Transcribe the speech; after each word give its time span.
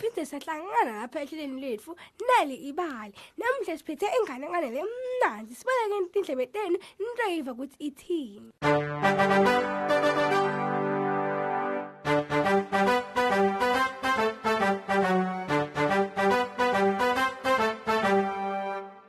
saphinde 0.00 0.24
sahlangana 0.26 0.92
lapha 1.00 1.20
ehlelweni 1.24 1.60
lethu. 1.60 1.96
Nali 2.28 2.56
ibali. 2.70 3.12
Namhla 3.38 3.78
siphethe 3.78 4.06
ingane 4.18 4.46
ngane 4.48 4.68
lemnanzi 4.76 5.54
sibaleke 5.54 6.18
indlebe 6.18 6.46
tenu 6.46 6.78
niyiva 6.98 7.52
ukuthi 7.52 7.76
ithini. 7.78 8.50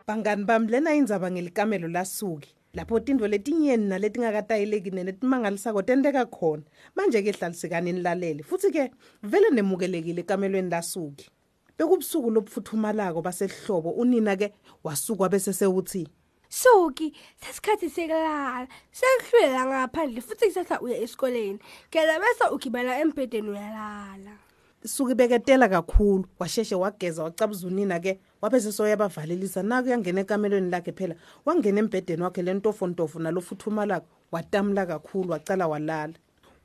Bangani 0.08 0.44
bami 0.44 0.68
lena 0.72 0.94
indzaba 0.94 1.32
ngelikamelo 1.32 1.88
lasuki 1.88 2.61
lapho 2.74 3.00
tindvo 3.00 3.28
letinyeni 3.28 3.86
naletingakatayeleki 3.88 4.92
netimangalisako 4.92 5.82
tenteka 5.82 6.26
khona 6.26 6.64
manje-ke 6.96 7.32
hlalisekani 7.32 7.94
nilalele 7.94 8.44
futhi-ke 8.44 8.92
vele 9.24 9.50
nemukelekile 9.50 10.22
ekamelweni 10.22 10.70
lasuki 10.70 11.30
bekubusuku 11.78 12.32
lobufuthumalako 12.32 13.22
basehlobo 13.22 13.90
unina-ke 14.02 14.54
wasuka 14.84 15.30
bese 15.30 15.54
sewuthi 15.54 16.08
Suki, 16.52 17.14
sesikhathi 17.40 17.88
sekulala. 17.90 18.68
Sekuhlwela 18.92 19.66
ngaphandle 19.66 20.22
futhi 20.22 20.46
kusasa 20.48 20.82
uya 20.84 20.98
esikoleni. 20.98 21.60
Kela 21.90 22.20
bese 22.20 22.46
ugibela 22.52 23.00
embhedeni 23.00 23.50
uyalala. 23.50 24.51
Suke 24.86 25.16
beketela 25.16 25.70
kakhulu. 25.70 26.26
Washeshe 26.40 26.76
wageza 26.76 27.24
wacabuza 27.24 27.68
unina-ke 27.68 28.20
wabese 28.42 28.72
soyabavalelisa. 28.72 29.64
Naku 29.64 29.88
uyangena 29.88 30.22
ekamelweni 30.22 30.70
lakhe 30.70 30.92
phela 30.92 31.16
wangena 31.46 31.80
embhedeni 31.80 32.24
wakhe 32.24 32.42
le 32.42 32.54
ntofontofo 32.54 33.20
nalofuthumalako 33.20 34.08
watamula 34.32 34.86
kakhulu 34.86 35.32
wacala 35.32 35.68
walala. 35.68 36.14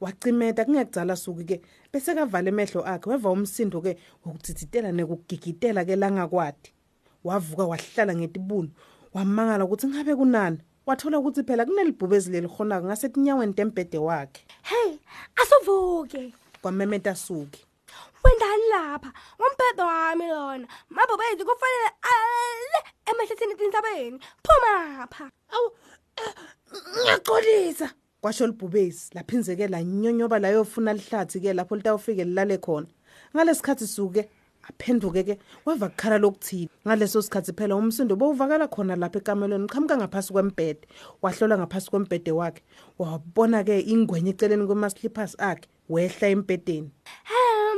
Wacimeta 0.00 0.64
kungekudzala 0.64 1.16
suki-ke 1.16 1.60
bese 1.92 2.14
kavala 2.14 2.48
emehlo 2.48 2.84
akhe 2.84 3.10
weva 3.10 3.30
umsindo-ke 3.30 3.96
wokutsitsitela 4.24 4.92
nekugigitela-ke 4.92 5.96
langakwadi 5.96 6.72
wavuka 7.24 7.64
wahlala 7.64 8.14
ngetibunu 8.14 8.70
wamangala 9.14 9.64
ukuthi 9.64 9.86
ngabe 9.86 10.16
kunani? 10.16 10.58
Wathola 10.86 11.18
ukuthi 11.18 11.42
phela 11.42 11.64
kunelibhubezi 11.64 12.30
lelikhonako 12.30 12.86
ngasetinyaweni 12.86 13.54
tembhede 13.54 13.98
wakhe. 13.98 14.44
Hey, 14.62 14.98
asuvuke. 15.36 16.32
kwamemeta 16.66 17.14
suki 17.14 17.65
Wendani 18.46 18.70
lapha? 18.70 19.12
Ngomphedo 19.40 19.86
wami 19.86 20.26
lona. 20.28 20.66
Mabo 20.90 21.16
bethu 21.16 21.44
kufanele 21.44 21.90
ale 22.02 22.78
emahlathini 23.06 23.54
tintabeni. 23.56 24.20
Phuma 24.44 25.02
apha. 25.02 25.30
awu 25.52 25.70
ngiyaxolisa 27.02 27.90
kwasho 28.20 28.46
libhubesi 28.46 29.14
laphinzeke 29.14 29.68
lanyonyoba 29.68 30.38
layofuna 30.38 30.92
lihlathi-ke 30.92 31.52
lapho 31.52 31.76
litawufike 31.76 32.24
lilale 32.24 32.58
khona 32.58 32.86
ngalesikhathi 33.34 33.86
suke 33.86 34.28
aphenduke-ke 34.68 35.38
weva 35.66 35.88
kukhala 35.88 36.18
lokuthile 36.18 36.68
ngaleso 36.86 37.22
sikhathi 37.22 37.52
phela 37.52 37.76
umsindo 37.76 38.16
bowuvakala 38.16 38.68
khona 38.68 38.96
lapha 38.96 39.18
ekamelweni 39.18 39.64
uqhamuka 39.64 39.96
ngaphasi 39.96 40.32
kwembhede 40.32 40.88
wahlola 41.22 41.58
ngaphasi 41.58 41.90
kwembhede 41.90 42.32
wakhe 42.32 42.62
wabona-ke 42.98 43.80
ingwenya 43.80 44.30
eceleni 44.30 44.66
kwema-slippers 44.66 45.36
akhe 45.38 45.68
wehla 45.88 46.28
embhedeni 46.28 46.90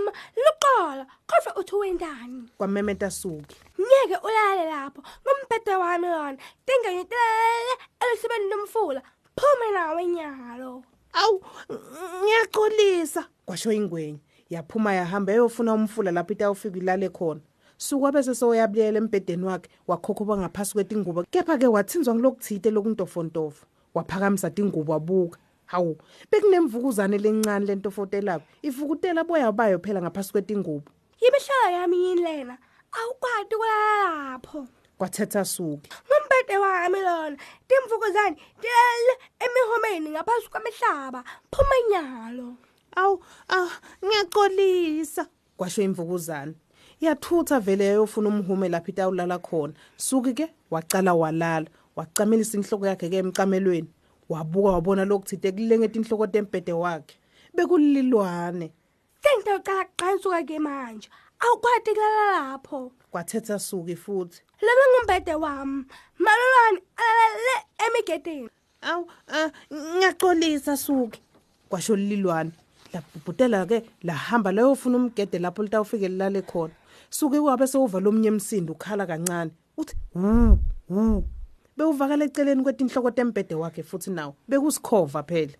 Hem, 0.09 0.45
luqola. 0.45 1.07
Kodwa 1.27 1.57
uthi 1.61 1.75
wendani? 1.77 2.51
kwamemeta 2.59 3.11
suki 3.11 3.57
Ngeke 3.79 4.19
ulale 4.25 4.65
lapho. 4.71 5.03
Ngomphedo 5.23 5.81
wami 5.81 6.07
lona. 6.07 6.39
Tinganyitele 6.67 7.75
elisibeni 8.01 8.51
lomfula. 8.51 9.03
Phuma 9.37 9.71
nawe 9.73 10.07
nyalo. 10.07 10.83
awu 11.13 11.43
ngiyaxolisa 12.25 13.25
kwasho 13.47 13.73
ingwenya 13.73 14.19
yaphuma 14.51 14.93
yahamba 14.95 15.33
eyofuna 15.33 15.75
umfula 15.75 16.11
lapho 16.11 16.33
itawufika 16.33 16.79
ilale 16.79 17.09
khona 17.09 17.41
suka 17.77 18.13
bese 18.13 18.35
soyabuyela 18.35 18.99
embhedeni 18.99 19.45
wakhe 19.45 19.71
wakhokhoba 19.87 20.37
ngaphasi 20.37 20.73
kwetingubo 20.73 21.25
kepha-ke 21.31 21.67
wathinzwa 21.67 22.15
ngilokuthite 22.15 22.71
lokuntofontofo 22.71 23.67
waphakamisa 23.95 24.51
tingubo 24.51 24.93
wabuka 24.93 25.39
hawu 25.69 25.97
bekunemvukuzane 26.31 27.19
lencane 27.19 27.67
lentofotelako 27.67 28.45
ivukutela 28.63 29.25
boya 29.25 29.53
bayo 29.53 29.79
phela 29.79 30.03
ngaphasi 30.03 30.33
kwetingubo 30.33 30.91
Yimihlala 31.21 31.71
yami 31.71 31.97
yini 32.05 32.23
lena? 32.23 32.59
Awukwati 32.93 33.57
kulala 33.57 34.33
lapho. 34.33 34.67
kwathetha 34.99 35.45
suki 35.45 35.91
Ngomphedo 36.07 36.61
wami 36.61 37.01
lona. 37.01 37.37
Timvukuzane 37.69 38.37
tilele 38.61 39.15
emihomeni 39.45 40.11
ngaphansi 40.11 40.49
kwemihlaba. 40.51 41.25
Phuma 41.51 41.77
nyalo. 41.91 42.57
awu 42.97 43.23
ah 43.49 43.71
ngiyaxolisa 44.05 45.27
kwasho 45.57 45.83
imvukuzane 45.83 46.55
yathutha 47.01 47.61
vele 47.61 47.85
yayofuna 47.85 48.29
umhume 48.29 48.69
lapho 48.69 48.91
itawulala 48.91 49.39
khona 49.39 49.75
suki-ke 49.97 50.47
wacala 50.71 51.15
walala 51.15 51.67
wacamilisa 51.97 52.59
inhloko 52.59 52.87
yakhe-ke 52.87 53.17
emcamelweni 53.17 53.89
wabuka 54.29 54.71
wabona 54.71 55.05
lokuthide 55.05 55.53
kulengeta 55.53 55.99
inhloko 55.99 56.27
tembhede 56.27 56.73
wakhe 56.73 57.17
bekulilwane 57.55 58.73
Sengicela 59.23 59.85
qansuka 59.97 60.43
ke 60.47 60.59
manje. 60.59 61.09
Awukwati 61.41 61.91
kulala 61.95 62.51
lapho. 62.53 62.93
kwathetha 63.11 63.59
suki 63.59 63.97
futhi 63.97 64.43
Lebe 64.61 64.85
ngumphedo 64.91 65.41
wami. 65.41 65.85
Malulwane 66.19 66.83
alale 66.97 67.55
emigedeni. 67.87 68.49
awu 68.83 69.07
ah, 69.29 69.51
ngiyaxolisa 69.73 70.77
suki 70.77 71.21
kwasho 71.69 71.97
lilwane 71.97 72.51
labhubhutela-ke 72.93 73.83
lahamba 74.03 74.53
layofuna 74.53 74.97
umgede 74.97 75.39
lapho 75.39 75.63
litawufike 75.63 76.09
lilale 76.09 76.43
khona 76.43 76.75
suke 77.11 77.39
wabe 77.39 77.67
sewuva 77.67 78.01
lomnye 78.01 78.29
emsindo 78.29 78.73
ukhala 78.73 79.07
kancane 79.07 79.51
uthi 79.77 79.97
wu 80.15 80.59
wu 80.89 81.25
bewuvakala 81.79 82.25
eceleni 82.25 82.63
kwetinhloko 82.63 83.11
tembhede 83.11 83.55
wakhe 83.55 83.83
futhi 83.83 84.11
nawo 84.11 84.35
bekusikhova 84.49 85.23
phela 85.23 85.57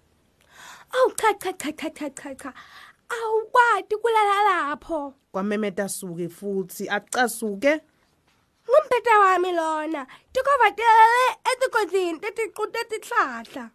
Awu 0.91 1.13
cha 1.17 1.35
cha 1.35 1.53
cha 1.53 1.73
cha 1.73 2.11
cha 2.11 2.35
cha. 2.35 2.53
Awukwati 3.09 3.97
kulala 3.97 4.37
lapho. 4.49 5.15
kwamemeta 5.33 5.89
suke 5.89 6.29
futhi 6.29 6.89
acasuke 6.89 7.81
Ngumphedo 8.69 9.21
wami 9.21 9.53
lona. 9.53 10.07
Tikova 10.33 10.71
tilale 10.71 11.25
etikozini 11.53 12.19
tetiquta 12.21 12.85
tihlahla. 12.91 13.71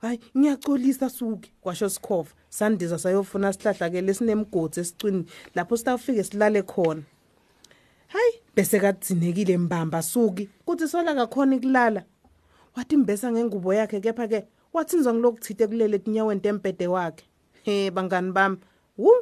Hayi 0.00 0.20
ngiyaxolisa 0.38 1.10
suki 1.10 1.52
kwasho 1.60 1.88
sikhova 1.88 2.30
sandiza 2.48 2.98
sayofuna 2.98 3.52
sihlahla-ke 3.52 4.00
lesinemgodi 4.00 4.80
esicwini 4.80 5.26
lapho 5.54 5.76
sitawufike 5.76 6.24
silale 6.24 6.62
khona 6.62 7.02
bese 8.56 8.80
kadzinekile 8.80 9.58
mbamba 9.58 10.02
suki 10.02 10.48
kuthi 10.64 10.88
sola 10.88 11.14
kakhona 11.14 11.56
ikulala 11.56 12.04
wathi 12.76 12.96
mbesa 12.96 13.32
ngengubo 13.32 13.74
yakhe 13.74 14.00
kepha-ke 14.00 14.44
wathinzwa 14.72 15.14
ngilokuthite 15.14 15.66
kulele 15.66 15.96
etinyaweni 15.96 16.40
tembhede 16.40 16.86
wakhe 16.86 17.24
he 17.62 17.90
bangani 17.90 18.32
bami 18.32 18.56
wu 18.98 19.12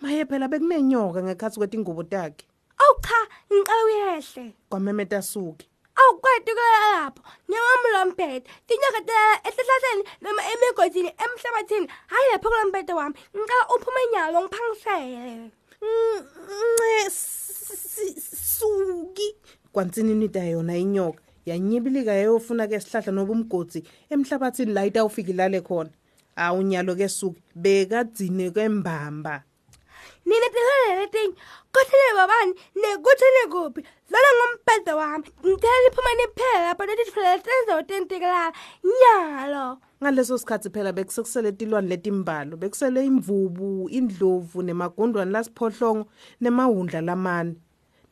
maye 0.00 0.24
phela 0.24 0.48
bekunenyoka 0.48 1.22
ngekhathi 1.22 1.58
kwetingubo 1.58 2.02
takhe 2.02 2.44
Awu 2.78 2.94
cha, 3.02 3.18
ngicela 3.52 3.84
uyehle. 3.84 4.54
kwamemeta 4.68 5.22
suki 5.22 5.68
Awukwati 5.98 6.52
lapho. 6.54 7.22
Nyawami 7.48 7.88
lomphedo. 7.92 8.46
Tinyoka 8.66 9.00
tilala 9.00 9.36
esihlahleni 9.48 10.04
noma 10.22 10.42
emigodini 10.52 11.08
emhlabathini. 11.08 11.88
Hayi 12.06 12.32
lapho 12.32 12.48
kulomphedo 12.48 12.96
wami. 12.96 13.14
Ngicela 13.34 13.68
uphume 13.74 14.00
nyalo 14.12 14.40
ngiphangisele. 14.42 15.50
nce 16.74 17.10
suki 19.78 20.02
kwansini 20.02 20.14
nida 20.14 20.44
yona 20.44 20.76
inyoka 20.76 21.22
yanyibilika 21.46 22.12
yayofuna-ke 22.12 22.80
sihlahla 22.80 23.12
noba 23.12 23.32
umgodzi 23.32 23.84
emhlabathini 24.10 24.72
la 24.72 24.86
itawufika 24.86 25.30
ilale 25.30 25.60
khona 25.60 25.90
awu 26.36 26.62
nyalo 26.62 26.96
ke 26.96 27.08
suki 27.08 27.40
bekadzine 27.54 28.50
kwembamba 28.50 29.44
Nina 30.26 30.48
tilale 30.52 31.00
letinye. 31.00 31.34
Kothele 31.72 32.12
babani 32.16 32.52
nekuthele 32.76 33.48
kuphi. 33.50 33.80
Lana 34.10 34.30
ngomphedo 34.36 34.96
wami. 34.96 35.24
Ngicela 35.46 35.80
liphuma 35.84 36.12
niphele 36.14 36.64
lapho 36.64 36.84
letitfule 36.84 37.38
tenzo 37.38 37.82
tentikala. 37.82 38.52
Nyalo. 38.84 39.78
ngaleso 40.02 40.38
sikhathi 40.38 40.70
phela 40.70 40.92
bekusekusele 40.92 41.52
tilwane 41.52 41.88
letimbalo 41.88 42.56
bekusele 42.56 43.06
imvubu 43.06 43.88
indlovu 43.90 44.62
nemagundwane 44.62 45.32
lasiphohlongo 45.32 46.06
nemawundla 46.40 47.00
lamane 47.00 47.56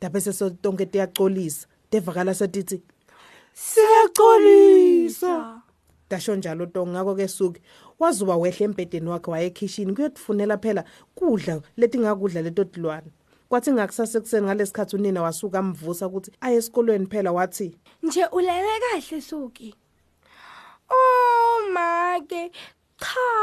dabe 0.01 0.21
sesotonke 0.21 0.85
tiyacolisa 0.85 1.67
tevakala 1.89 2.33
setithi 2.33 2.81
siyacolisa 3.53 5.61
dasho 6.09 6.35
njalo 6.35 6.65
tonke 6.65 6.91
ngako-ke 6.91 7.27
suki 7.27 7.61
wazuba 7.99 8.35
wehle 8.35 8.65
embhedeni 8.65 9.09
wakhe 9.09 9.31
wayekhishini 9.31 9.93
kuyotifunela 9.93 10.57
phela 10.57 10.83
kudla 11.15 11.61
letingakudla 11.77 12.41
leto 12.41 12.63
tilwane 12.63 13.11
kwathi 13.49 13.71
ngakusasekuseni 13.71 14.45
ngalesikhathi 14.45 14.95
unina 14.95 15.21
wasuka 15.21 15.59
amvusa 15.59 16.07
ukuthi 16.07 16.31
aye 16.41 16.57
esikolweni 16.57 17.05
phela 17.05 17.31
wathi 17.31 17.77
Nje 18.03 18.25
ulele 18.25 18.79
kahle 18.79 19.21
suki. 19.21 19.75
Oh 20.89 21.71
make. 21.73 22.51
cha 22.99 23.36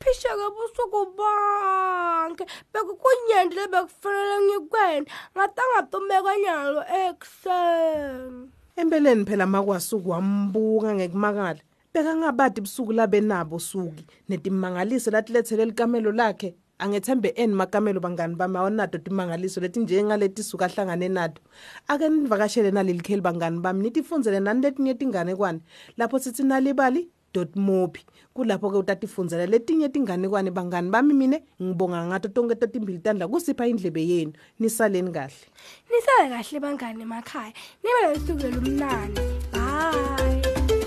bengiphisheke 0.00 0.46
busuku 0.56 1.00
bonke. 1.16 2.44
Bekukunyendile 2.72 3.68
bekufanele 3.68 4.36
ngikwenze 4.46 5.10
ngatangatumeka 5.36 6.32
nyalo 6.44 6.82
ekuseni 7.04 8.48
empeleni 8.76 9.24
phela 9.24 9.46
makwasuku 9.46 10.10
wambuka 10.10 10.94
ngekumakala 10.94 11.60
bekangabadi 11.92 12.60
busuku 12.60 12.92
labenabo 12.92 13.58
suki. 13.58 14.06
Netimangaliso 14.28 15.10
latilethele 15.10 15.64
likamelo 15.64 16.12
lakhe. 16.12 16.54
Angethembe 16.78 17.28
eni 17.36 17.54
makamelo 17.54 18.00
bangani 18.00 18.34
bami? 18.36 18.56
Awanato 18.56 18.98
timangaliso 18.98 19.60
leti 19.60 19.80
njengaleti 19.80 20.42
suka 20.42 20.64
ahlangane 20.64 21.08
nato. 21.08 21.42
Ake 21.88 22.08
nivakashele 22.08 22.70
naleli 22.70 23.00
kheli 23.00 23.20
bangani 23.20 23.60
bami? 23.60 23.82
Nitifundzele 23.82 24.40
nani 24.40 24.62
letinye 24.62 24.94
tinganekwane 24.94 25.60
lapho 25.98 26.18
sithi 26.18 26.42
nalibali 26.42 27.10
mobi. 27.56 28.00
Kulapho 28.34 28.70
ke 28.70 28.78
utatifundzela 28.78 29.46
letinye 29.46 29.88
tinganekwane 29.88 30.50
bangani 30.50 30.90
bami 30.90 31.14
mine? 31.14 31.42
Ngibonga 31.62 32.06
ngato 32.06 32.28
tonke 32.28 32.54
totimbili 32.54 32.98
tandla 32.98 33.28
kusipha 33.28 33.66
indlebe 33.66 34.06
yenu. 34.06 34.32
Nisaleni 34.58 35.12
kahle. 35.12 35.46
Nisale 35.90 36.28
kahle 36.28 36.60
bangani 36.60 37.02
emakhaya. 37.02 37.52
Nibe 37.82 38.00
nesuku 38.14 38.46
lomnandi 38.54 39.20
bye. 39.52 40.79